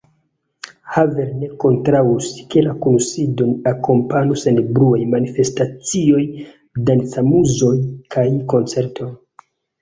Havel 0.93 1.33
ne 1.41 1.49
kontraŭus, 1.63 2.29
ke 2.53 2.63
la 2.67 2.73
kunsidon 2.85 3.51
akompanu 3.71 4.37
senbruaj 4.45 5.03
manifestacioj, 5.11 6.23
dancamuzoj 6.91 7.71
kaj 8.17 8.27
koncertoj. 8.57 9.13